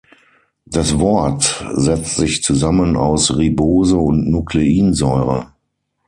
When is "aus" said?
2.97-3.37